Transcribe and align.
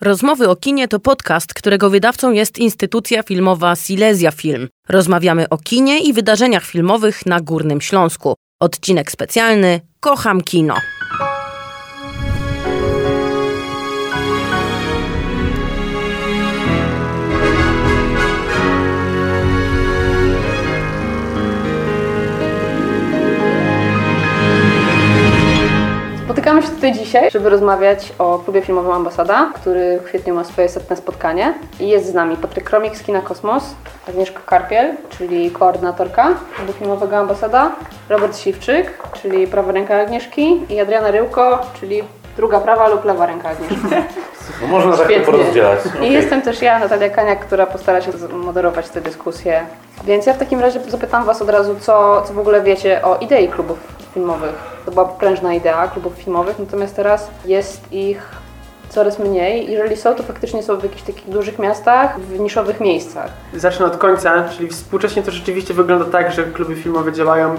Rozmowy 0.00 0.48
o 0.48 0.56
kinie 0.56 0.88
to 0.88 1.00
podcast, 1.00 1.54
którego 1.54 1.90
wydawcą 1.90 2.32
jest 2.32 2.58
instytucja 2.58 3.22
filmowa 3.22 3.76
Silesia 3.76 4.30
Film. 4.30 4.68
Rozmawiamy 4.88 5.48
o 5.48 5.58
kinie 5.58 5.98
i 5.98 6.12
wydarzeniach 6.12 6.64
filmowych 6.64 7.26
na 7.26 7.40
Górnym 7.40 7.80
Śląsku. 7.80 8.34
Odcinek 8.60 9.10
specjalny 9.10 9.80
Kocham 10.00 10.40
kino. 10.40 10.74
Spotykamy 26.30 26.62
się 26.62 26.68
tutaj 26.68 26.92
dzisiaj, 26.92 27.30
żeby 27.30 27.48
rozmawiać 27.48 28.12
o 28.18 28.38
klubie 28.38 28.62
filmowym 28.62 28.92
Ambasada, 28.92 29.50
który 29.54 29.98
w 29.98 30.04
kwietniu 30.04 30.34
ma 30.34 30.44
swoje 30.44 30.68
setne 30.68 30.96
spotkanie. 30.96 31.54
I 31.80 31.88
jest 31.88 32.06
z 32.06 32.14
nami 32.14 32.36
Patryk 32.36 32.64
Kromik 32.64 32.96
z 32.96 33.02
Kina 33.02 33.20
Kosmos, 33.20 33.64
Agnieszka 34.08 34.40
Karpiel, 34.46 34.94
czyli 35.08 35.50
koordynatorka 35.50 36.34
klubu 36.56 36.72
filmowego 36.72 37.16
Ambasada, 37.16 37.72
Robert 38.08 38.36
Siwczyk, 38.36 38.98
czyli 39.22 39.46
prawa 39.46 39.72
ręka 39.72 40.00
Agnieszki 40.00 40.60
i 40.68 40.80
Adriana 40.80 41.10
Ryłko, 41.10 41.58
czyli 41.80 42.02
druga 42.36 42.60
prawa 42.60 42.88
lub 42.88 43.04
lewa 43.04 43.26
ręka 43.26 43.48
Agnieszki. 43.48 43.86
No 44.62 44.68
można 44.68 44.90
tak 44.90 45.00
to 45.00 45.04
Świetnie. 45.04 45.32
porozdzielać. 45.32 45.78
I 45.86 45.88
Okej. 45.88 46.12
jestem 46.12 46.42
też 46.42 46.62
ja, 46.62 46.78
Natalia 46.78 47.10
Kaniak, 47.10 47.40
która 47.40 47.66
postara 47.66 48.00
się 48.00 48.10
moderować 48.32 48.88
tę 48.88 49.00
dyskusję. 49.00 49.66
Więc 50.04 50.26
ja 50.26 50.32
w 50.32 50.38
takim 50.38 50.60
razie 50.60 50.80
zapytam 50.88 51.24
Was 51.24 51.42
od 51.42 51.48
razu, 51.50 51.76
co, 51.80 52.22
co 52.22 52.34
w 52.34 52.38
ogóle 52.38 52.62
wiecie 52.62 53.02
o 53.02 53.16
idei 53.16 53.48
klubów 53.48 53.99
filmowych. 54.14 54.54
To 54.84 54.90
była 54.90 55.04
prężna 55.04 55.54
idea 55.54 55.88
klubów 55.88 56.14
filmowych, 56.14 56.58
natomiast 56.58 56.96
teraz 56.96 57.30
jest 57.44 57.92
ich 57.92 58.40
coraz 58.88 59.18
mniej. 59.18 59.70
Jeżeli 59.70 59.96
są, 59.96 60.14
to 60.14 60.22
faktycznie 60.22 60.62
są 60.62 60.76
w 60.76 60.82
jakichś 60.82 61.02
takich 61.02 61.28
dużych 61.28 61.58
miastach, 61.58 62.20
w 62.20 62.40
niszowych 62.40 62.80
miejscach. 62.80 63.30
Zacznę 63.54 63.86
od 63.86 63.96
końca, 63.96 64.48
czyli 64.48 64.68
współcześnie 64.68 65.22
to 65.22 65.30
rzeczywiście 65.30 65.74
wygląda 65.74 66.04
tak, 66.04 66.32
że 66.32 66.44
kluby 66.44 66.76
filmowe 66.76 67.12
działają 67.12 67.54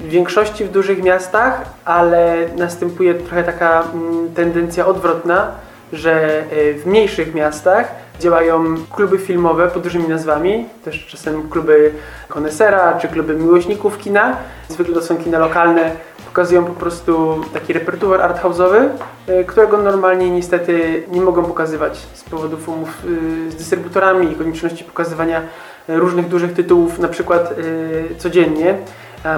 w 0.00 0.08
większości 0.08 0.64
w 0.64 0.70
dużych 0.70 1.02
miastach, 1.02 1.64
ale 1.84 2.36
następuje 2.56 3.14
trochę 3.14 3.44
taka 3.44 3.82
mm, 3.94 4.34
tendencja 4.34 4.86
odwrotna, 4.86 5.50
że 5.92 6.44
y, 6.52 6.74
w 6.74 6.86
mniejszych 6.86 7.34
miastach 7.34 7.94
działają 8.22 8.74
kluby 8.90 9.18
filmowe 9.18 9.68
pod 9.68 9.82
dużymi 9.82 10.08
nazwami, 10.08 10.68
też 10.84 11.06
czasem 11.06 11.48
kluby 11.48 11.92
konesera 12.28 12.98
czy 12.98 13.08
kluby 13.08 13.34
miłośników 13.34 13.98
kina. 13.98 14.36
Zwykle 14.68 14.94
to 14.94 15.02
są 15.02 15.16
kina 15.16 15.38
lokalne, 15.38 15.90
pokazują 16.26 16.64
po 16.64 16.72
prostu 16.72 17.40
taki 17.52 17.72
repertuar 17.72 18.20
arthouse'owy, 18.20 18.88
y, 19.28 19.44
którego 19.44 19.78
normalnie 19.78 20.30
niestety 20.30 21.02
nie 21.10 21.20
mogą 21.20 21.44
pokazywać 21.44 21.98
z 22.14 22.24
powodów 22.24 22.68
umów 22.68 23.04
y, 23.04 23.50
z 23.50 23.56
dystrybutorami 23.56 24.32
i 24.32 24.34
konieczności 24.34 24.84
pokazywania 24.84 25.40
różnych 25.88 26.28
dużych 26.28 26.52
tytułów, 26.52 26.98
na 26.98 27.08
przykład 27.08 27.58
y, 27.58 28.14
codziennie. 28.18 28.78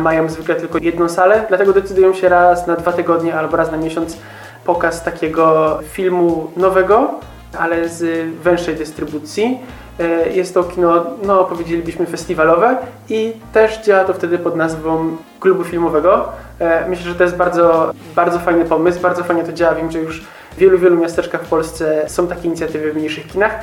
Mają 0.00 0.28
zwykle 0.28 0.54
tylko 0.54 0.78
jedną 0.78 1.08
salę, 1.08 1.44
dlatego 1.48 1.72
decydują 1.72 2.14
się 2.14 2.28
raz 2.28 2.66
na 2.66 2.76
dwa 2.76 2.92
tygodnie 2.92 3.34
albo 3.34 3.56
raz 3.56 3.70
na 3.70 3.76
miesiąc 3.76 4.16
pokaz 4.64 5.04
takiego 5.04 5.78
filmu 5.82 6.50
nowego, 6.56 7.20
ale 7.58 7.88
z 7.88 8.28
węższej 8.42 8.74
dystrybucji. 8.76 9.58
E, 10.00 10.28
Jest 10.32 10.54
to 10.54 10.64
kino, 10.64 11.06
no 11.22 11.44
powiedzielibyśmy 11.44 12.06
festiwalowe 12.06 12.76
i 13.08 13.32
też 13.52 13.78
działa 13.84 14.04
to 14.04 14.14
wtedy 14.14 14.38
pod 14.38 14.56
nazwą 14.56 15.16
klubu 15.40 15.64
filmowego. 15.64 16.28
E, 16.58 16.88
Myślę, 16.88 17.04
że 17.08 17.14
to 17.14 17.22
jest 17.24 17.36
bardzo, 17.36 17.92
bardzo 18.16 18.38
fajny 18.38 18.64
pomysł, 18.64 19.00
bardzo 19.00 19.24
fajnie 19.24 19.44
to 19.44 19.52
działa. 19.52 19.74
Wiem, 19.74 19.90
że 19.90 19.98
już 19.98 20.20
w 20.52 20.56
wielu, 20.58 20.78
wielu 20.78 20.96
miasteczkach 20.96 21.42
w 21.44 21.48
Polsce 21.48 22.04
są 22.08 22.26
takie 22.26 22.48
inicjatywy 22.48 22.92
w 22.92 22.96
mniejszych 22.96 23.26
kinach, 23.26 23.54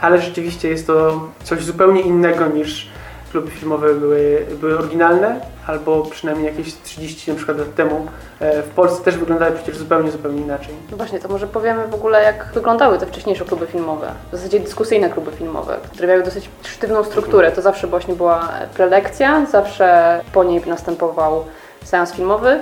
ale 0.00 0.18
rzeczywiście 0.20 0.68
jest 0.68 0.86
to 0.86 1.20
coś 1.44 1.64
zupełnie 1.64 2.00
innego 2.00 2.46
niż 2.46 2.88
kluby 3.30 3.50
filmowe 3.50 3.94
były, 3.94 4.46
były 4.60 4.78
oryginalne, 4.78 5.40
albo 5.66 6.02
przynajmniej 6.02 6.46
jakieś 6.46 6.74
30 6.82 7.30
na 7.30 7.36
przykład 7.36 7.58
lat 7.58 7.74
temu 7.74 8.06
e, 8.40 8.62
w 8.62 8.68
Polsce 8.68 9.04
też 9.04 9.16
wyglądały 9.16 9.52
przecież 9.52 9.76
zupełnie, 9.76 10.10
zupełnie 10.10 10.40
inaczej. 10.40 10.74
No 10.90 10.96
właśnie, 10.96 11.18
to 11.18 11.28
może 11.28 11.46
powiemy 11.46 11.86
w 11.86 11.94
ogóle, 11.94 12.22
jak 12.22 12.46
wyglądały 12.54 12.98
te 12.98 13.06
wcześniejsze 13.06 13.44
kluby 13.44 13.66
filmowe. 13.66 14.12
W 14.32 14.36
zasadzie 14.36 14.60
dyskusyjne 14.60 15.10
kluby 15.10 15.30
filmowe, 15.32 15.76
które 15.92 16.08
miały 16.08 16.22
dosyć 16.22 16.48
sztywną 16.62 17.04
strukturę. 17.04 17.52
To 17.52 17.62
zawsze 17.62 17.86
właśnie 17.86 18.14
była 18.14 18.48
prelekcja, 18.74 19.46
zawsze 19.46 20.20
po 20.32 20.44
niej 20.44 20.62
następował 20.66 21.44
seans 21.84 22.12
filmowy 22.12 22.60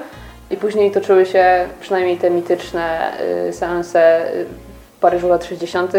i 0.51 0.57
później 0.57 0.91
toczyły 0.91 1.27
się 1.27 1.69
przynajmniej 1.81 2.17
te 2.17 2.31
mityczne 2.31 3.13
y, 3.49 3.53
seanse 3.53 4.33
y, 4.35 4.47
w 4.97 5.01
Paryżu 5.01 5.29
lat 5.29 5.45
60. 5.45 5.93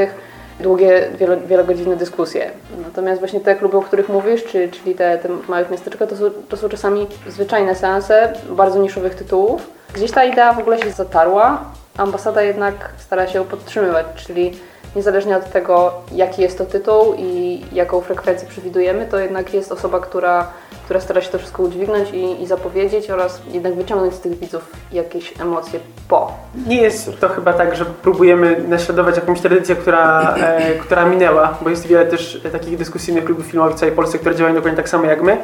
Długie, 0.60 1.10
wielo, 1.18 1.38
wielogodzinne 1.38 1.96
dyskusje. 1.96 2.52
Natomiast 2.84 3.20
właśnie 3.20 3.40
te 3.40 3.56
kluby, 3.56 3.78
o 3.78 3.82
których 3.82 4.10
mówisz, 4.10 4.44
czy, 4.44 4.70
czyli 4.70 4.96
te, 4.96 5.18
te 5.18 5.30
małych 5.48 5.72
miasteczka, 5.72 6.08
to 6.08 6.16
są, 6.16 6.26
to 6.50 6.58
są 6.58 6.70
czasami 6.70 7.08
zwyczajne 7.28 7.76
seanse 7.76 8.34
bardzo 8.50 8.80
niszowych 8.80 9.16
tytułów. 9.16 9.70
Gdzieś 9.94 10.12
ta 10.12 10.24
idea 10.24 10.54
w 10.54 10.60
ogóle 10.60 10.80
się 10.80 10.90
zatarła, 10.90 11.62
ambasada 11.98 12.42
jednak 12.42 12.74
stara 12.98 13.28
się 13.28 13.38
ją 13.38 13.46
podtrzymywać, 13.46 14.06
czyli 14.16 14.54
niezależnie 14.96 15.38
od 15.38 15.52
tego, 15.52 15.94
jaki 16.12 16.42
jest 16.42 16.58
to 16.58 16.66
tytuł 16.66 17.14
i 17.18 17.62
jaką 17.72 18.02
frekwencję 18.02 18.48
przewidujemy, 18.48 19.06
to 19.06 19.20
jednak 19.20 19.54
jest 19.54 19.72
osoba, 19.72 20.00
która, 20.00 20.48
która 20.88 21.00
stara 21.00 21.22
się 21.22 21.30
to 21.30 21.38
wszystko 21.38 21.64
udźwignąć 21.64 22.12
i, 22.12 22.42
i 22.42 22.48
zapowiedzieć 22.48 23.10
oraz 23.10 23.42
jednak 23.52 23.76
wyciągnąć 23.76 24.14
z 24.14 24.20
tych 24.20 24.40
widzów 24.40 24.72
jakieś 24.92 25.42
emocje 25.42 25.80
po. 26.08 26.34
Nie 26.68 26.82
jest 26.82 27.20
to 27.20 27.30
chyba 27.30 27.54
tak, 27.54 27.76
że 27.76 27.86
próbujemy 27.86 28.64
naśladować 28.68 29.16
jakąś 29.16 29.42
tradycję, 29.42 29.76
która, 29.76 30.36
e, 30.36 30.72
która 30.72 31.06
minęła, 31.06 31.58
bo 31.62 31.70
jest 31.70 31.88
wiele 31.88 32.06
też 32.06 32.42
takich 32.52 32.78
dyskusyjnych 32.78 33.26
klubów 33.26 33.46
filmowych 33.46 33.76
w 33.76 33.80
całej 33.80 33.96
Polsce, 33.96 34.20
które 34.20 34.36
działają 34.36 34.56
dokładnie 34.56 34.78
tak 34.78 34.90
samo 34.90 35.06
jak 35.06 35.22
my, 35.22 35.38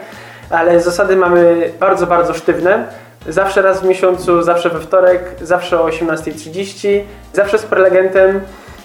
ale 0.50 0.82
zasady 0.82 1.16
mamy 1.16 1.72
bardzo, 1.80 2.08
bardzo 2.08 2.34
sztywne. 2.34 2.88
Zawsze 3.28 3.62
raz 3.62 3.82
w 3.82 3.86
miesiącu, 3.86 4.44
zawsze 4.44 4.70
we 4.70 4.80
wtorek, 4.80 5.36
zawsze 5.42 5.82
o 5.82 5.88
18.30, 5.90 7.02
zawsze 7.34 7.58
z 7.58 7.64
prelegentem 7.64 8.42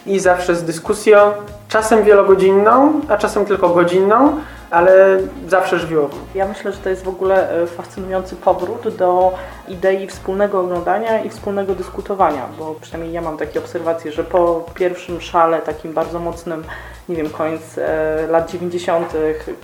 i 0.06 0.18
zawsze 0.18 0.54
z 0.54 0.64
dyskusją, 0.64 1.18
czasem 1.68 2.04
wielogodzinną, 2.04 3.00
a 3.08 3.16
czasem 3.16 3.46
tylko 3.46 3.68
godzinną, 3.68 4.36
ale 4.70 5.18
zawsze 5.48 5.78
żywiołową. 5.78 6.16
Ja 6.34 6.48
myślę, 6.48 6.72
że 6.72 6.78
to 6.78 6.90
jest 6.90 7.04
w 7.04 7.08
ogóle 7.08 7.62
e, 7.62 7.66
fascynujący 7.66 8.36
powrót 8.36 8.96
do 8.96 9.34
idei 9.68 10.06
wspólnego 10.06 10.60
oglądania 10.60 11.24
i 11.24 11.30
wspólnego 11.30 11.74
dyskutowania, 11.74 12.46
bo 12.58 12.74
przynajmniej 12.80 13.12
ja 13.12 13.20
mam 13.20 13.36
takie 13.36 13.58
obserwacje, 13.58 14.12
że 14.12 14.24
po 14.24 14.64
pierwszym 14.74 15.20
szale, 15.20 15.58
takim 15.58 15.92
bardzo 15.92 16.20
mocnym, 16.20 16.64
nie 17.08 17.16
wiem, 17.16 17.30
koniec 17.30 17.78
e, 17.78 18.26
lat 18.30 18.50
90., 18.50 19.12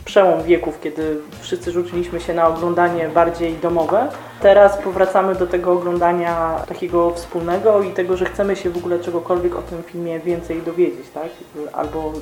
przełom 0.05 0.43
wieków, 0.43 0.81
kiedy 0.81 1.17
wszyscy 1.41 1.73
rzuciliśmy 1.73 2.21
się 2.21 2.35
na 2.35 2.49
oglądanie 2.49 3.09
bardziej 3.09 3.55
domowe, 3.55 4.09
teraz 4.45 4.77
powracamy 4.77 5.35
do 5.35 5.47
tego 5.47 5.73
oglądania 5.73 6.63
takiego 6.69 7.11
wspólnego 7.11 7.83
i 7.83 7.91
tego, 7.91 8.17
że 8.17 8.25
chcemy 8.25 8.57
się 8.57 8.71
w 8.71 8.77
ogóle 8.77 8.99
czegokolwiek 8.99 9.57
o 9.57 9.63
tym 9.63 9.83
filmie 9.83 10.21
więcej 10.21 10.63
dowiedzieć, 10.63 11.07
tak? 11.15 11.29
Albo 11.73 12.13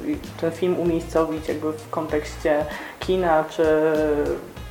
ten 0.41 0.50
film 0.50 0.81
umiejscowić 0.81 1.49
jakby 1.49 1.72
w 1.72 1.91
kontekście 1.91 2.65
kina 3.00 3.44
czy, 3.50 3.65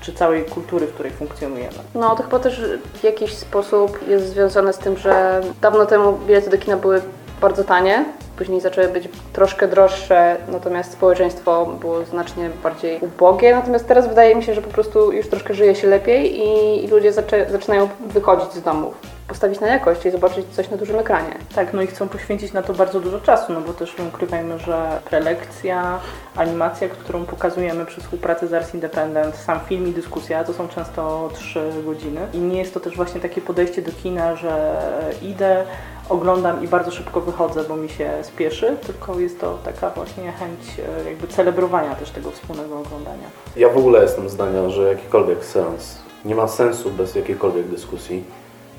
czy 0.01 0.13
całej 0.13 0.43
kultury, 0.43 0.87
w 0.87 0.93
której 0.93 1.11
funkcjonujemy. 1.11 1.77
No 1.95 2.15
to 2.15 2.23
chyba 2.23 2.39
też 2.39 2.61
w 2.93 3.03
jakiś 3.03 3.33
sposób 3.33 4.07
jest 4.07 4.29
związane 4.29 4.73
z 4.73 4.77
tym, 4.77 4.97
że 4.97 5.41
dawno 5.61 5.85
temu 5.85 6.13
bilety 6.13 6.49
do 6.49 6.57
kina 6.57 6.77
były 6.77 7.01
bardzo 7.41 7.63
tanie, 7.63 8.05
później 8.41 8.61
zaczęły 8.61 8.87
być 8.87 9.09
troszkę 9.33 9.67
droższe, 9.67 10.37
natomiast 10.47 10.91
społeczeństwo 10.91 11.65
było 11.65 12.05
znacznie 12.05 12.49
bardziej 12.63 12.99
ubogie. 13.01 13.55
Natomiast 13.55 13.87
teraz 13.87 14.07
wydaje 14.07 14.35
mi 14.35 14.43
się, 14.43 14.53
że 14.53 14.61
po 14.61 14.69
prostu 14.69 15.11
już 15.11 15.29
troszkę 15.29 15.53
żyje 15.53 15.75
się 15.75 15.87
lepiej 15.87 16.39
i, 16.39 16.83
i 16.85 16.87
ludzie 16.87 17.13
zaczę, 17.13 17.45
zaczynają 17.49 17.89
wychodzić 18.07 18.53
z 18.53 18.61
domów, 18.61 18.93
postawić 19.27 19.59
na 19.59 19.67
jakość 19.67 20.05
i 20.05 20.11
zobaczyć 20.11 20.45
coś 20.51 20.69
na 20.69 20.77
dużym 20.77 20.99
ekranie. 20.99 21.35
Tak, 21.55 21.73
no 21.73 21.81
i 21.81 21.87
chcą 21.87 22.09
poświęcić 22.09 22.53
na 22.53 22.61
to 22.61 22.73
bardzo 22.73 22.99
dużo 22.99 23.19
czasu, 23.19 23.53
no 23.53 23.61
bo 23.61 23.73
też 23.73 23.97
nie 23.97 24.05
ukrywajmy, 24.05 24.59
że 24.59 24.99
prelekcja, 25.05 25.99
animacja, 26.35 26.89
którą 26.89 27.25
pokazujemy 27.25 27.85
przy 27.85 28.01
współpracy 28.01 28.47
z 28.47 28.53
Ars 28.53 28.73
Independent, 28.73 29.35
sam 29.35 29.59
film 29.59 29.87
i 29.87 29.91
dyskusja, 29.91 30.43
to 30.43 30.53
są 30.53 30.67
często 30.67 31.29
trzy 31.33 31.71
godziny. 31.85 32.21
I 32.33 32.37
nie 32.37 32.59
jest 32.59 32.73
to 32.73 32.79
też 32.79 32.95
właśnie 32.95 33.21
takie 33.21 33.41
podejście 33.41 33.81
do 33.81 33.91
kina, 34.03 34.35
że 34.35 34.81
idę, 35.21 35.63
oglądam 36.11 36.63
i 36.63 36.67
bardzo 36.67 36.91
szybko 36.91 37.21
wychodzę, 37.21 37.63
bo 37.69 37.75
mi 37.75 37.89
się 37.89 38.11
spieszy, 38.21 38.77
tylko 38.85 39.19
jest 39.19 39.41
to 39.41 39.57
taka 39.65 39.89
właśnie 39.89 40.31
chęć 40.31 40.59
e, 41.05 41.09
jakby 41.09 41.27
celebrowania 41.27 41.95
też 41.95 42.09
tego 42.09 42.31
wspólnego 42.31 42.79
oglądania. 42.79 43.27
Ja 43.55 43.69
w 43.69 43.77
ogóle 43.77 44.01
jestem 44.01 44.29
zdania, 44.29 44.69
że 44.69 44.89
jakikolwiek 44.89 45.45
seans 45.45 45.97
nie 46.25 46.35
ma 46.35 46.47
sensu 46.47 46.89
bez 46.89 47.15
jakiejkolwiek 47.15 47.67
dyskusji. 47.67 48.23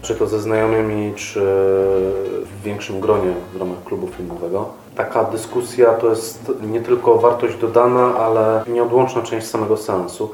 Czy 0.03 0.15
to 0.15 0.27
ze 0.27 0.41
znajomymi, 0.41 1.15
czy 1.15 1.41
w 1.41 2.63
większym 2.65 3.01
gronie 3.01 3.33
w 3.55 3.57
ramach 3.57 3.85
klubu 3.85 4.07
filmowego. 4.07 4.69
Taka 4.97 5.25
dyskusja 5.25 5.93
to 5.93 6.11
jest 6.11 6.53
nie 6.63 6.81
tylko 6.81 7.19
wartość 7.19 7.57
dodana, 7.57 8.17
ale 8.17 8.65
nieodłączna 8.69 9.23
część 9.23 9.47
samego 9.47 9.77
seansu. 9.77 10.31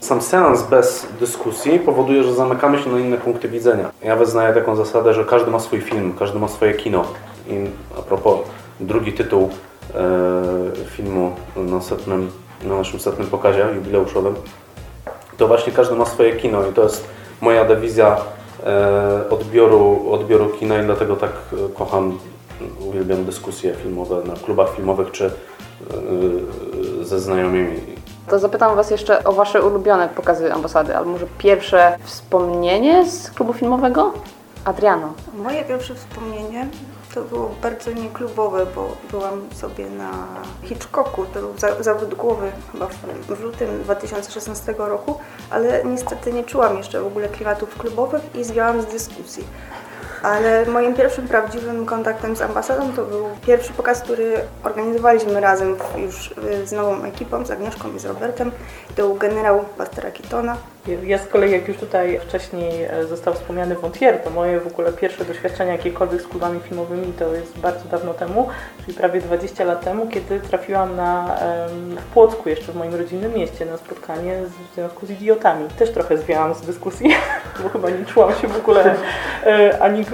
Sam 0.00 0.20
seans 0.20 0.62
bez 0.62 1.06
dyskusji 1.20 1.78
powoduje, 1.78 2.22
że 2.22 2.34
zamykamy 2.34 2.78
się 2.78 2.90
na 2.90 2.98
inne 2.98 3.16
punkty 3.16 3.48
widzenia. 3.48 3.90
Ja 4.02 4.16
wyznaję 4.16 4.54
taką 4.54 4.76
zasadę, 4.76 5.14
że 5.14 5.24
każdy 5.24 5.50
ma 5.50 5.58
swój 5.58 5.80
film, 5.80 6.14
każdy 6.18 6.38
ma 6.38 6.48
swoje 6.48 6.74
kino. 6.74 7.04
I 7.48 7.66
a 7.98 8.02
propos 8.02 8.38
drugi 8.80 9.12
tytuł 9.12 9.50
e, 9.94 10.86
filmu 10.86 11.32
na, 11.56 11.80
setnym, 11.80 12.30
na 12.64 12.76
naszym 12.76 13.00
setnym 13.00 13.28
pokazie 13.28 13.66
jubileuszowym, 13.74 14.34
to 15.36 15.48
właśnie 15.48 15.72
każdy 15.72 15.94
ma 15.94 16.06
swoje 16.06 16.36
kino 16.36 16.66
i 16.66 16.72
to 16.72 16.82
jest 16.82 17.08
moja 17.40 17.64
dewizja 17.64 18.16
e, 18.66 19.30
odbioru, 19.30 20.12
odbioru 20.12 20.48
kina 20.48 20.82
i 20.82 20.84
dlatego 20.84 21.16
tak 21.16 21.32
e, 21.52 21.56
kocham, 21.74 22.18
uwielbiam 22.88 23.24
dyskusje 23.24 23.74
filmowe 23.74 24.22
na 24.26 24.34
klubach 24.34 24.76
filmowych 24.76 25.10
czy 25.10 25.26
e, 25.26 25.30
ze 27.04 27.20
znajomymi. 27.20 27.99
To 28.28 28.38
zapytam 28.38 28.76
Was 28.76 28.90
jeszcze 28.90 29.24
o 29.24 29.32
Wasze 29.32 29.62
ulubione 29.62 30.08
pokazy 30.08 30.52
ambasady, 30.52 30.96
albo 30.96 31.10
może 31.10 31.26
pierwsze 31.38 31.98
wspomnienie 32.04 33.06
z 33.06 33.30
klubu 33.30 33.52
filmowego? 33.52 34.12
Adriano. 34.64 35.12
Moje 35.34 35.64
pierwsze 35.64 35.94
wspomnienie 35.94 36.66
to 37.14 37.22
było 37.22 37.50
bardzo 37.62 37.92
nieklubowe, 37.92 38.66
bo 38.74 38.88
byłam 39.10 39.40
sobie 39.54 39.90
na 39.90 40.10
Hitchcocku, 40.62 41.24
to 41.34 41.40
był 41.40 41.58
za, 41.58 41.82
zawód 41.82 42.14
głowy 42.14 42.52
chyba 42.72 42.86
w, 42.86 42.94
w 43.26 43.40
lutym 43.40 43.82
2016 43.82 44.74
roku, 44.78 45.18
ale 45.50 45.84
niestety 45.84 46.32
nie 46.32 46.44
czułam 46.44 46.76
jeszcze 46.76 47.00
w 47.00 47.06
ogóle 47.06 47.28
klimatów 47.28 47.78
klubowych 47.78 48.22
i 48.34 48.44
zwiałam 48.44 48.82
z 48.82 48.86
dyskusji. 48.86 49.44
Ale 50.22 50.66
moim 50.66 50.94
pierwszym 50.94 51.28
prawdziwym 51.28 51.86
kontaktem 51.86 52.36
z 52.36 52.42
ambasadą 52.42 52.92
to 52.92 53.04
był 53.04 53.28
pierwszy 53.46 53.72
pokaz, 53.72 54.00
który 54.00 54.34
organizowaliśmy 54.64 55.40
razem 55.40 55.76
już 55.96 56.30
y, 56.30 56.66
z 56.66 56.72
nową 56.72 57.04
ekipą, 57.04 57.46
z 57.46 57.50
Agnieszką 57.50 57.94
i 57.96 57.98
z 57.98 58.04
Robertem. 58.04 58.50
To 58.88 58.94
był 58.94 59.14
generał 59.14 59.64
Bastera 59.78 60.10
Kitona. 60.10 60.56
Ja 61.04 61.18
z 61.18 61.26
kolei, 61.26 61.52
jak 61.52 61.68
już 61.68 61.76
tutaj 61.76 62.20
wcześniej 62.20 62.84
e, 62.84 63.06
został 63.06 63.34
wspomniany 63.34 63.74
Wątier, 63.74 64.18
to 64.18 64.30
moje 64.30 64.60
w 64.60 64.66
ogóle 64.66 64.92
pierwsze 64.92 65.24
doświadczenia 65.24 65.72
jakiekolwiek 65.72 66.22
z 66.22 66.26
klubami 66.26 66.60
filmowymi 66.60 67.12
to 67.12 67.34
jest 67.34 67.58
bardzo 67.58 67.88
dawno 67.88 68.14
temu, 68.14 68.48
czyli 68.84 68.96
prawie 68.96 69.20
20 69.20 69.64
lat 69.64 69.84
temu, 69.84 70.08
kiedy 70.08 70.40
trafiłam 70.40 70.96
na, 70.96 71.36
w 71.96 72.04
Płocku, 72.04 72.48
jeszcze 72.48 72.72
w 72.72 72.76
moim 72.76 72.94
rodzinnym 72.94 73.34
mieście, 73.34 73.66
na 73.66 73.76
spotkanie 73.76 74.40
w 74.70 74.74
związku 74.74 75.06
z 75.06 75.10
idiotami. 75.10 75.68
Też 75.78 75.92
trochę 75.92 76.18
zwiałam 76.18 76.54
z 76.54 76.60
dyskusji, 76.60 77.14
bo 77.62 77.68
chyba 77.68 77.90
nie 77.90 78.04
czułam 78.04 78.34
się 78.34 78.48
w 78.48 78.56
ogóle 78.56 78.94
e, 79.46 79.82
ani 79.82 80.04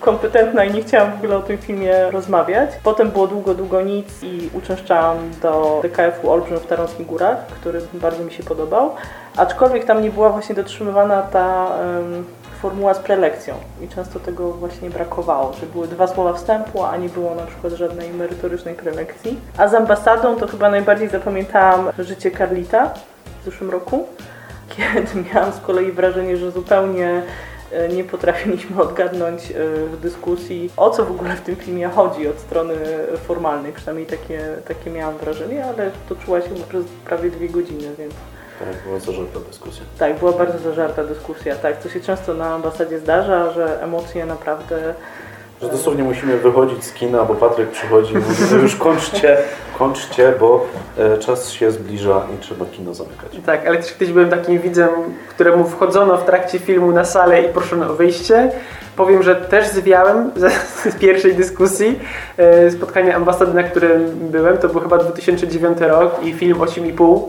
kompetentna 0.00 0.64
i 0.64 0.74
nie 0.74 0.82
chciałam 0.82 1.12
w 1.12 1.14
ogóle 1.14 1.36
o 1.36 1.42
tym 1.42 1.58
filmie 1.58 2.10
rozmawiać. 2.10 2.70
Potem 2.82 3.10
było 3.10 3.26
długo, 3.26 3.54
długo 3.54 3.80
nic 3.80 4.22
i 4.22 4.50
uczęszczałam 4.54 5.16
do 5.42 5.80
DKF-u 5.82 6.30
Olbrzym 6.30 6.58
w 6.58 6.66
Tarnowskich 6.66 7.06
Górach, 7.06 7.46
który 7.46 7.80
bardzo 7.94 8.24
mi 8.24 8.32
się 8.32 8.42
podobał. 8.42 8.94
Aczkolwiek 9.36 9.84
tam 9.84 10.02
nie 10.02 10.10
była 10.10 10.30
właśnie 10.30 10.54
dotrzymywana 10.54 11.22
ta 11.22 11.66
um, 11.66 12.24
formuła 12.62 12.94
z 12.94 12.98
prelekcją 12.98 13.54
i 13.80 13.88
często 13.88 14.20
tego 14.20 14.52
właśnie 14.52 14.90
brakowało, 14.90 15.52
że 15.52 15.66
były 15.66 15.88
dwa 15.88 16.06
słowa 16.06 16.32
wstępu, 16.32 16.84
a 16.84 16.96
nie 16.96 17.08
było 17.08 17.34
na 17.34 17.46
przykład 17.46 17.72
żadnej 17.72 18.10
merytorycznej 18.10 18.74
prelekcji. 18.74 19.40
A 19.58 19.68
z 19.68 19.74
ambasadą 19.74 20.36
to 20.36 20.46
chyba 20.46 20.70
najbardziej 20.70 21.08
zapamiętałam 21.08 21.90
życie 21.98 22.30
Carlita 22.30 22.94
w 23.42 23.44
zeszłym 23.44 23.70
roku, 23.70 24.06
kiedy 24.76 25.28
miałam 25.34 25.52
z 25.52 25.60
kolei 25.60 25.92
wrażenie, 25.92 26.36
że 26.36 26.50
zupełnie 26.50 27.22
e, 27.72 27.88
nie 27.88 28.04
potrafiliśmy 28.04 28.82
odgadnąć 28.82 29.50
e, 29.50 29.54
w 29.86 30.00
dyskusji, 30.00 30.70
o 30.76 30.90
co 30.90 31.04
w 31.04 31.10
ogóle 31.10 31.36
w 31.36 31.40
tym 31.40 31.56
filmie 31.56 31.88
chodzi 31.88 32.28
od 32.28 32.38
strony 32.38 32.74
formalnej. 33.26 33.72
Przynajmniej 33.72 34.06
takie, 34.06 34.40
takie 34.68 34.90
miałam 34.90 35.16
wrażenie, 35.16 35.64
ale 35.64 35.90
toczyła 36.08 36.40
się 36.40 36.48
przez 36.68 36.84
prawie 37.04 37.30
dwie 37.30 37.48
godziny, 37.48 37.88
więc 37.98 38.14
tak, 38.64 38.82
była 38.86 38.98
zażarta 38.98 39.40
dyskusja. 39.48 39.84
Tak, 39.98 40.18
była 40.18 40.32
bardzo 40.32 40.58
zażarta 40.58 41.04
dyskusja, 41.04 41.56
tak. 41.56 41.82
To 41.82 41.88
się 41.88 42.00
często 42.00 42.34
na 42.34 42.54
ambasadzie 42.54 42.98
zdarza, 42.98 43.52
że 43.52 43.82
emocje 43.82 44.26
naprawdę... 44.26 44.94
Że 45.62 45.68
dosłownie 45.68 46.04
musimy 46.04 46.38
wychodzić 46.38 46.84
z 46.84 46.92
kina, 46.92 47.24
bo 47.24 47.34
Patryk 47.34 47.70
przychodzi 47.70 48.14
i 48.14 48.18
mówi, 48.18 48.44
no 48.50 48.56
już 48.56 48.76
kończcie, 48.76 49.36
kończcie, 49.78 50.32
bo 50.40 50.66
e, 50.98 51.18
czas 51.18 51.50
się 51.50 51.70
zbliża 51.70 52.26
i 52.34 52.38
trzeba 52.38 52.64
kino 52.64 52.94
zamykać. 52.94 53.36
Tak, 53.46 53.66
ale 53.66 53.78
też 53.78 53.92
kiedyś 53.92 54.12
byłem 54.12 54.30
takim 54.30 54.58
widzem, 54.58 54.90
któremu 55.28 55.64
wchodzono 55.64 56.16
w 56.16 56.24
trakcie 56.24 56.58
filmu 56.58 56.92
na 56.92 57.04
salę 57.04 57.42
i 57.42 57.48
proszono 57.48 57.90
o 57.90 57.94
wyjście. 57.94 58.52
Powiem, 58.96 59.22
że 59.22 59.36
też 59.36 59.68
zwiałem 59.68 60.30
z 60.90 60.94
pierwszej 60.94 61.34
dyskusji 61.34 61.98
e, 62.36 62.70
spotkania 62.70 63.16
ambasady, 63.16 63.54
na 63.54 63.62
którym 63.62 64.04
byłem. 64.30 64.58
To 64.58 64.68
był 64.68 64.80
chyba 64.80 64.98
2009 64.98 65.78
rok 65.80 66.24
i 66.24 66.32
film 66.32 66.58
8,5 66.58 67.28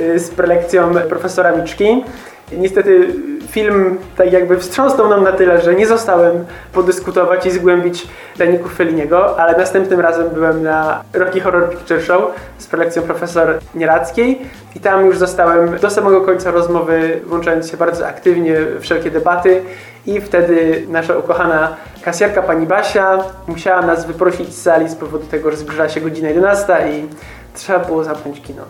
e, 0.00 0.18
z 0.18 0.30
prelekcją 0.30 0.94
profesora 1.08 1.56
Miczki. 1.56 2.04
Niestety 2.52 3.08
film 3.54 3.98
tak 4.16 4.32
jakby 4.32 4.58
wstrząsnął 4.58 5.08
nam 5.08 5.24
na 5.24 5.32
tyle, 5.32 5.60
że 5.60 5.74
nie 5.74 5.86
zostałem 5.86 6.44
podyskutować 6.72 7.46
i 7.46 7.50
zgłębić 7.50 8.06
tajników 8.38 8.74
Feliniego, 8.74 9.40
ale 9.40 9.58
następnym 9.58 10.00
razem 10.00 10.28
byłem 10.28 10.62
na 10.62 11.02
Rocky 11.12 11.40
Horror 11.40 11.70
Picture 11.70 12.02
Show 12.02 12.22
z 12.58 12.66
prelekcją 12.66 13.02
profesor 13.02 13.58
Nierackiej 13.74 14.40
i 14.76 14.80
tam 14.80 15.06
już 15.06 15.18
zostałem 15.18 15.78
do 15.78 15.90
samego 15.90 16.20
końca 16.20 16.50
rozmowy, 16.50 17.20
włączając 17.26 17.70
się 17.70 17.76
bardzo 17.76 18.06
aktywnie 18.06 18.56
w 18.60 18.80
wszelkie 18.80 19.10
debaty 19.10 19.62
i 20.06 20.20
wtedy 20.20 20.86
nasza 20.88 21.18
ukochana 21.18 21.76
kasjerka 22.02 22.42
pani 22.42 22.66
Basia 22.66 23.18
musiała 23.46 23.82
nas 23.82 24.06
wyprosić 24.06 24.54
z 24.54 24.62
sali 24.62 24.88
z 24.88 24.94
powodu 24.94 25.26
tego, 25.26 25.50
że 25.50 25.56
zbliżała 25.56 25.88
się 25.88 26.00
godzina 26.00 26.28
11 26.28 26.76
i 26.90 27.08
trzeba 27.54 27.78
było 27.78 28.04
zamknąć 28.04 28.40
kino. 28.40 28.62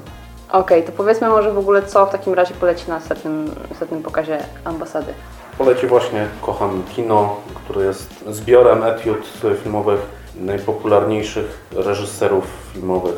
Okej, 0.55 0.79
okay, 0.79 0.93
to 0.93 0.97
powiedzmy 0.97 1.29
może 1.29 1.53
w 1.53 1.59
ogóle, 1.59 1.83
co 1.83 2.07
w 2.07 2.11
takim 2.11 2.35
razie 2.35 2.55
poleci 2.55 2.85
na 2.89 3.01
setnym, 3.01 3.51
setnym 3.79 4.03
pokazie 4.03 4.39
ambasady. 4.65 5.15
Poleci 5.59 5.87
właśnie 5.87 6.27
Kocham 6.43 6.83
Kino, 6.97 7.41
które 7.55 7.87
jest 7.87 8.25
zbiorem 8.31 8.83
etiud 8.83 9.27
filmowych 9.63 10.01
najpopularniejszych 10.41 11.61
reżyserów 11.73 12.45
filmowych 12.73 13.15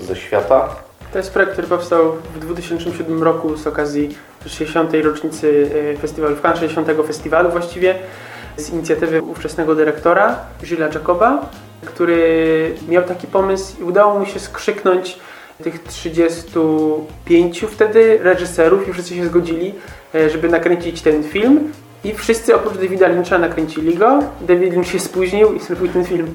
ze 0.00 0.16
świata. 0.16 0.68
To 1.12 1.18
jest 1.18 1.32
projekt, 1.32 1.52
który 1.52 1.68
powstał 1.68 2.12
w 2.34 2.38
2007 2.38 3.22
roku 3.22 3.56
z 3.56 3.66
okazji 3.66 4.16
60. 4.46 4.92
rocznicy 5.04 5.70
e, 5.94 5.96
festiwalu, 5.96 6.36
w 6.36 6.40
Cannes 6.40 6.60
60. 6.60 6.88
festiwalu 7.06 7.50
właściwie, 7.50 7.94
z 8.56 8.70
inicjatywy 8.70 9.22
ówczesnego 9.22 9.74
dyrektora 9.74 10.36
Gilles 10.62 10.94
Jacoba, 10.94 11.46
który 11.84 12.74
miał 12.88 13.02
taki 13.02 13.26
pomysł 13.26 13.80
i 13.80 13.84
udało 13.84 14.18
mu 14.18 14.26
się 14.26 14.40
skrzyknąć 14.40 15.18
tych 15.62 15.82
35 15.82 17.60
wtedy 17.70 18.18
reżyserów 18.22 18.88
i 18.88 18.92
wszyscy 18.92 19.14
się 19.14 19.26
zgodzili, 19.26 19.74
e, 20.14 20.30
żeby 20.30 20.48
nakręcić 20.48 21.02
ten 21.02 21.22
film. 21.22 21.72
I 22.04 22.14
wszyscy 22.14 22.54
oprócz 22.54 22.74
Davida 22.74 23.08
Lyncha 23.08 23.38
nakręcili 23.38 23.94
go. 23.94 24.18
David 24.40 24.72
Lynch 24.72 24.86
się 24.88 24.98
spóźnił 24.98 25.54
i 25.54 25.60
zrobił 25.60 25.88
ten 25.88 26.04
film 26.04 26.34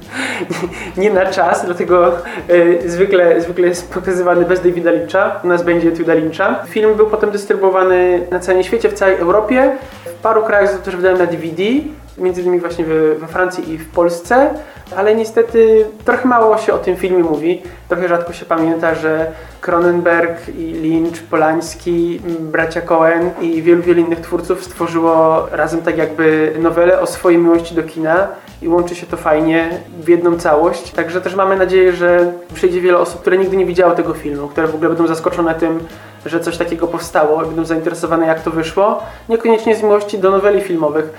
nie 0.97 1.09
na 1.13 1.25
czas, 1.25 1.65
dlatego 1.65 2.11
e, 2.47 2.89
zwykle, 2.89 3.41
zwykle 3.41 3.67
jest 3.67 3.93
pokazywany 3.93 4.45
bez 4.45 4.61
Davida 4.61 4.91
Lyncha. 4.91 5.39
U 5.43 5.47
nas 5.47 5.63
będzie 5.63 5.91
Davida 5.91 6.13
Lyncha. 6.13 6.65
Film 6.69 6.95
był 6.95 7.07
potem 7.07 7.31
dystrybuowany 7.31 8.27
na 8.31 8.39
całym 8.39 8.63
świecie, 8.63 8.89
w 8.89 8.93
całej 8.93 9.15
Europie. 9.15 9.77
W 10.05 10.13
paru 10.13 10.43
krajach 10.43 10.67
został 10.67 10.85
też 10.85 10.95
wydany 10.95 11.19
na 11.19 11.25
DVD 11.25 11.63
między 12.19 12.41
innymi 12.41 12.59
właśnie 12.59 12.85
we 13.19 13.27
Francji 13.27 13.73
i 13.73 13.77
w 13.77 13.89
Polsce, 13.89 14.49
ale 14.97 15.15
niestety 15.15 15.85
trochę 16.05 16.27
mało 16.27 16.57
się 16.57 16.73
o 16.73 16.77
tym 16.77 16.95
filmie 16.95 17.23
mówi. 17.23 17.61
Trochę 17.89 18.07
rzadko 18.07 18.33
się 18.33 18.45
pamięta, 18.45 18.95
że 18.95 19.31
Cronenberg 19.61 20.49
i 20.57 20.73
Lynch, 20.73 21.23
Polański, 21.29 22.21
bracia 22.39 22.81
Cohen 22.81 23.31
i 23.41 23.61
wielu, 23.61 23.83
wielu 23.83 24.01
innych 24.01 24.19
twórców 24.19 24.63
stworzyło 24.63 25.47
razem 25.51 25.81
tak 25.81 25.97
jakby 25.97 26.53
nowelę 26.59 27.01
o 27.01 27.07
swojej 27.07 27.39
miłości 27.39 27.75
do 27.75 27.83
kina 27.83 28.27
i 28.61 28.67
łączy 28.67 28.95
się 28.95 29.07
to 29.07 29.17
fajnie 29.17 29.69
w 29.99 30.09
jedną 30.09 30.37
całość. 30.37 30.91
Także 30.91 31.21
też 31.21 31.35
mamy 31.35 31.57
nadzieję, 31.57 31.93
że 31.93 32.31
przyjdzie 32.53 32.81
wiele 32.81 32.97
osób, 32.97 33.21
które 33.21 33.37
nigdy 33.37 33.57
nie 33.57 33.65
widziały 33.65 33.95
tego 33.95 34.13
filmu, 34.13 34.47
które 34.47 34.67
w 34.67 34.75
ogóle 34.75 34.89
będą 34.89 35.07
zaskoczone 35.07 35.55
tym, 35.55 35.79
że 36.25 36.39
coś 36.39 36.57
takiego 36.57 36.87
powstało 36.87 37.43
i 37.43 37.45
będą 37.45 37.65
zainteresowane 37.65 38.27
jak 38.27 38.43
to 38.43 38.51
wyszło. 38.51 39.03
Niekoniecznie 39.29 39.75
z 39.75 39.83
miłości 39.83 40.19
do 40.19 40.31
noweli 40.31 40.61
filmowych, 40.61 41.13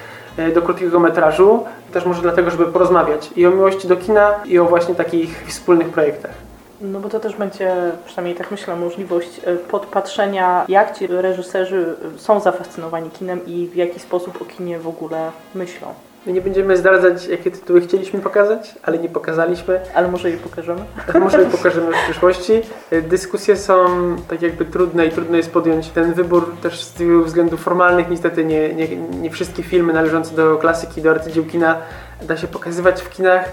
do 0.55 0.63
krótkiego 0.63 1.01
metrażu, 1.01 1.65
też 1.93 2.05
może 2.05 2.23
dlatego, 2.23 2.51
żeby 2.51 2.67
porozmawiać 2.67 3.31
i 3.37 3.47
o 3.47 3.51
miłości 3.51 3.89
do 3.89 3.97
kina 3.97 4.35
i 4.45 4.59
o 4.59 4.65
właśnie 4.65 4.95
takich 4.95 5.45
wspólnych 5.49 5.89
projektach. 5.89 6.51
No 6.81 7.01
bo 7.01 7.09
to 7.09 7.21
też 7.21 7.37
będzie, 7.37 7.75
przynajmniej 8.07 8.37
tak 8.37 8.51
myślę, 8.51 8.77
możliwość 8.77 9.41
e, 9.45 9.57
podpatrzenia, 9.57 10.65
jak 10.69 10.99
ci 10.99 11.07
reżyserzy 11.07 11.95
są 12.17 12.41
zafascynowani 12.41 13.11
kinem 13.11 13.47
i 13.47 13.69
w 13.73 13.77
jaki 13.77 14.01
sposób 14.01 14.43
o 14.43 14.45
kinie 14.45 14.79
w 14.79 14.89
ogóle 14.89 15.31
myślą. 15.55 15.95
My 16.27 16.33
nie 16.33 16.41
będziemy 16.41 16.77
zdradzać, 16.77 17.27
jakie 17.27 17.51
tytuły 17.51 17.81
chcieliśmy 17.81 18.21
pokazać, 18.21 18.75
ale 18.83 18.99
nie 18.99 19.09
pokazaliśmy. 19.09 19.81
Ale 19.95 20.09
może 20.09 20.31
je 20.31 20.37
pokażemy? 20.37 20.81
Może 21.21 21.41
je 21.41 21.47
pokażemy 21.47 21.87
w 21.93 22.05
przyszłości. 22.05 22.63
Dyskusje 23.03 23.57
są 23.57 23.87
tak 24.29 24.43
jakby 24.43 24.65
trudne 24.65 25.07
i 25.07 25.11
trudno 25.11 25.37
jest 25.37 25.51
podjąć 25.51 25.89
ten 25.89 26.13
wybór 26.13 26.55
też 26.63 26.85
z 26.85 27.03
względów 27.25 27.61
formalnych. 27.61 28.11
Niestety 28.11 28.45
nie, 28.45 28.75
nie, 28.75 28.97
nie 28.97 29.31
wszystkie 29.31 29.63
filmy 29.63 29.93
należące 29.93 30.35
do 30.35 30.57
klasyki, 30.57 31.03
do 31.03 31.11
arcydzieł 31.11 31.45
kina 31.45 31.77
da 32.23 32.37
się 32.37 32.47
pokazywać 32.47 33.03
w 33.03 33.11
kinach, 33.11 33.53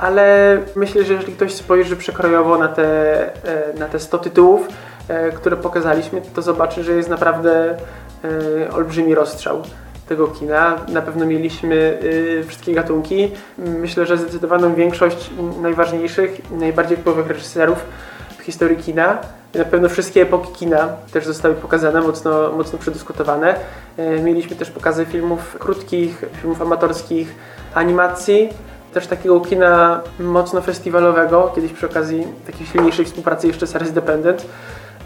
ale 0.00 0.58
myślę, 0.76 1.04
że 1.04 1.12
jeżeli 1.12 1.32
ktoś 1.32 1.54
spojrzy 1.54 1.96
przekrojowo 1.96 2.58
na 2.58 2.68
te, 2.68 3.20
e, 3.44 3.78
na 3.78 3.86
te 3.86 3.98
100 3.98 4.18
tytułów, 4.18 4.68
e, 5.08 5.32
które 5.32 5.56
pokazaliśmy, 5.56 6.22
to 6.34 6.42
zobaczy, 6.42 6.84
że 6.84 6.92
jest 6.92 7.08
naprawdę 7.08 7.76
e, 8.24 8.72
olbrzymi 8.72 9.14
rozstrzał. 9.14 9.62
Tego 10.08 10.26
kina. 10.28 10.76
Na 10.88 11.02
pewno 11.02 11.26
mieliśmy 11.26 11.98
y, 12.02 12.44
wszystkie 12.48 12.74
gatunki. 12.74 13.30
Myślę, 13.58 14.06
że 14.06 14.16
zdecydowaną 14.16 14.74
większość 14.74 15.30
najważniejszych, 15.62 16.50
najbardziej 16.50 16.96
wpływowych 16.96 17.30
reżyserów 17.30 17.78
w 18.38 18.42
historii 18.42 18.76
kina. 18.76 19.18
Na 19.54 19.64
pewno 19.64 19.88
wszystkie 19.88 20.22
epoki 20.22 20.52
kina 20.52 20.88
też 21.12 21.26
zostały 21.26 21.54
pokazane, 21.54 22.00
mocno, 22.00 22.52
mocno 22.52 22.78
przedyskutowane. 22.78 23.54
Y, 23.98 24.22
mieliśmy 24.22 24.56
też 24.56 24.70
pokazy 24.70 25.04
filmów 25.04 25.56
krótkich, 25.58 26.24
filmów 26.40 26.62
amatorskich, 26.62 27.34
animacji 27.74 28.48
też 28.94 29.06
takiego 29.06 29.40
kina 29.40 30.00
mocno 30.20 30.60
festiwalowego, 30.60 31.52
kiedyś 31.54 31.72
przy 31.72 31.86
okazji 31.86 32.26
takiej 32.46 32.66
silniejszej 32.66 33.04
współpracy 33.04 33.46
jeszcze 33.46 33.66
z 33.66 33.92
Dependent. 33.92 34.46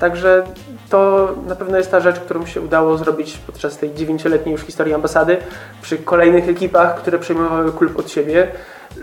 Także 0.03 0.45
to 0.91 1.29
na 1.47 1.57
pewno 1.57 1.79
jest 1.79 1.91
ta 1.91 2.01
rzecz, 2.01 2.21
którą 2.21 2.47
się 2.47 2.61
udało 2.61 2.99
zrobić 2.99 3.39
podczas 3.47 3.79
tej 3.79 3.95
dziewięcioletniej 3.95 4.53
już 4.53 4.63
historii 4.63 4.95
ambasady, 4.95 5.37
przy 5.83 5.99
kolejnych 5.99 6.49
ekipach, 6.49 6.95
które 6.95 7.19
przejmowały 7.19 7.73
klub 7.73 7.99
od 7.99 8.11
siebie, 8.11 8.49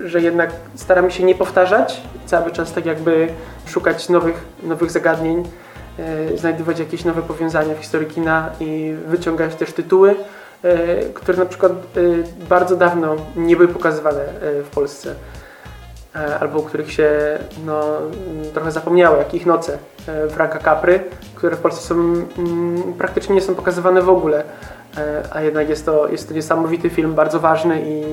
że 0.05 0.21
jednak 0.21 0.51
staramy 0.75 1.11
się 1.11 1.23
nie 1.23 1.35
powtarzać, 1.35 2.01
cały 2.25 2.51
czas 2.51 2.73
tak 2.73 2.85
jakby 2.85 3.27
szukać 3.67 4.09
nowych, 4.09 4.45
nowych 4.63 4.91
zagadnień, 4.91 5.43
yy, 5.97 6.79
jakieś 6.79 7.05
nowe 7.05 7.21
powiązania 7.21 7.75
w 7.75 7.77
historii 7.77 8.07
kina 8.07 8.49
i 8.59 8.95
wyciągać 9.07 9.55
też 9.55 9.73
tytuły, 9.73 10.15
yy, 10.63 10.71
które 11.13 11.37
na 11.37 11.45
przykład 11.45 11.71
yy, 11.95 12.23
bardzo 12.49 12.75
dawno 12.75 13.15
nie 13.35 13.55
były 13.55 13.67
pokazywane 13.67 14.23
w 14.63 14.69
Polsce. 14.75 15.15
E, 16.15 16.39
albo 16.39 16.59
o 16.59 16.61
których 16.61 16.91
się 16.91 17.09
no, 17.65 17.81
trochę 18.53 18.71
zapomniało, 18.71 19.17
jak 19.17 19.33
ich 19.33 19.45
noce 19.45 19.77
e, 20.07 20.29
Franka 20.29 20.59
Capry, 20.59 21.03
które 21.35 21.55
w 21.55 21.59
Polsce 21.59 21.87
są, 21.87 21.95
mm, 21.95 22.93
praktycznie 22.97 23.35
nie 23.35 23.41
są 23.41 23.55
pokazywane 23.55 24.01
w 24.01 24.09
ogóle, 24.09 24.43
e, 24.97 25.23
a 25.31 25.41
jednak 25.41 25.69
jest 25.69 25.85
to, 25.85 26.07
jest 26.07 26.27
to 26.27 26.33
niesamowity 26.33 26.89
film, 26.89 27.13
bardzo 27.13 27.39
ważny 27.39 27.81
i, 27.85 28.03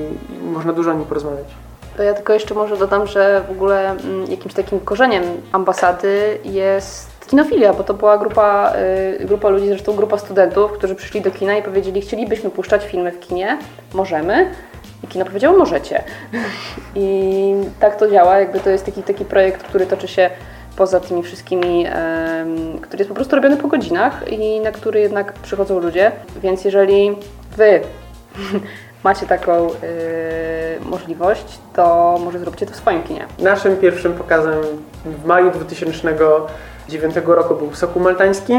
można 0.45 0.73
dużo 0.73 0.91
o 0.91 0.93
nim 0.93 1.05
porozmawiać. 1.05 1.47
To 1.97 2.03
ja 2.03 2.13
tylko 2.13 2.33
jeszcze 2.33 2.55
może 2.55 2.77
dodam, 2.77 3.07
że 3.07 3.43
w 3.47 3.51
ogóle 3.51 3.89
mm, 3.89 4.31
jakimś 4.31 4.53
takim 4.53 4.79
korzeniem 4.79 5.23
ambasady 5.51 6.39
jest 6.43 7.27
kinofilia, 7.27 7.73
bo 7.73 7.83
to 7.83 7.93
była 7.93 8.17
grupa, 8.17 8.73
grupa 9.19 9.49
ludzi, 9.49 9.67
zresztą 9.67 9.95
grupa 9.95 10.17
studentów, 10.17 10.71
którzy 10.71 10.95
przyszli 10.95 11.21
do 11.21 11.31
kina 11.31 11.57
i 11.57 11.63
powiedzieli, 11.63 12.01
chcielibyśmy 12.01 12.49
puszczać 12.49 12.85
filmy 12.85 13.11
w 13.11 13.19
kinie, 13.19 13.57
możemy, 13.93 14.51
i 15.03 15.07
kino 15.07 15.25
powiedziało, 15.25 15.57
możecie. 15.57 16.03
I 16.95 17.53
tak 17.79 17.95
to 17.95 18.11
działa, 18.11 18.39
jakby 18.39 18.59
to 18.59 18.69
jest 18.69 18.85
taki, 18.85 19.03
taki 19.03 19.25
projekt, 19.25 19.63
który 19.63 19.85
toczy 19.85 20.07
się 20.07 20.29
poza 20.75 20.99
tymi 20.99 21.23
wszystkimi, 21.23 21.85
który 22.81 22.97
jest 22.97 23.09
po 23.09 23.15
prostu 23.15 23.35
robiony 23.35 23.57
po 23.57 23.67
godzinach 23.67 24.31
i 24.31 24.59
na 24.59 24.71
który 24.71 24.99
jednak 24.99 25.33
przychodzą 25.33 25.79
ludzie. 25.79 26.11
Więc 26.41 26.65
jeżeli 26.65 27.15
Wy 27.57 27.81
macie 29.03 29.25
taką 29.25 29.67
y, 29.67 29.73
możliwość, 30.85 31.59
to 31.75 32.17
może 32.23 32.39
zróbcie 32.39 32.65
to 32.65 32.73
w 32.73 32.75
swoim 32.75 33.03
kinie. 33.03 33.25
Naszym 33.39 33.77
pierwszym 33.77 34.13
pokazem 34.13 34.61
w 35.05 35.25
maju 35.25 35.51
2009 35.51 37.15
roku 37.25 37.55
był 37.55 37.75
Soku 37.75 37.99
Maltański. 37.99 38.53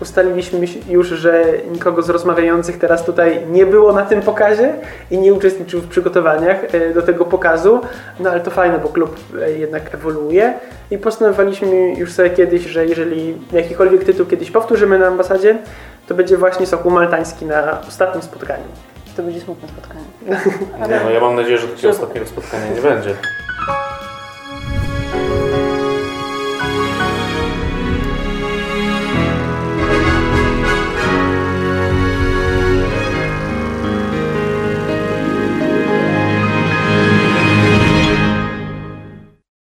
Ustaliliśmy 0.00 0.66
już, 0.88 1.08
że 1.08 1.44
nikogo 1.72 2.02
z 2.02 2.10
rozmawiających 2.10 2.78
teraz 2.78 3.04
tutaj 3.04 3.46
nie 3.50 3.66
było 3.66 3.92
na 3.92 4.06
tym 4.06 4.22
pokazie 4.22 4.74
i 5.10 5.18
nie 5.18 5.34
uczestniczył 5.34 5.80
w 5.80 5.88
przygotowaniach 5.88 6.74
e, 6.74 6.94
do 6.94 7.02
tego 7.02 7.24
pokazu, 7.24 7.80
no 8.20 8.30
ale 8.30 8.40
to 8.40 8.50
fajne, 8.50 8.78
bo 8.78 8.88
klub 8.88 9.16
e, 9.42 9.52
jednak 9.52 9.94
ewoluuje 9.94 10.54
i 10.90 10.98
postanowialiśmy 10.98 11.94
już 11.94 12.12
sobie 12.12 12.30
kiedyś, 12.30 12.62
że 12.62 12.86
jeżeli 12.86 13.38
jakikolwiek 13.52 14.04
tytuł 14.04 14.26
kiedyś 14.26 14.50
powtórzymy 14.50 14.98
na 14.98 15.06
ambasadzie, 15.06 15.58
to 16.08 16.14
będzie 16.14 16.36
właśnie 16.36 16.66
Sokół 16.66 16.90
Maltański 16.90 17.44
na 17.44 17.80
ostatnim 17.88 18.22
spotkaniu. 18.22 18.64
To 19.16 19.22
będzie 19.22 19.40
smutne 19.40 19.68
spotkanie. 19.68 20.04
Nie, 20.88 21.00
no 21.04 21.10
ja 21.10 21.20
mam 21.20 21.36
nadzieję, 21.36 21.58
że 21.58 21.68
takiego 21.68 21.90
ostatniego 21.90 22.26
spotkania 22.26 22.68
nie 22.74 22.80
będzie. 22.80 23.14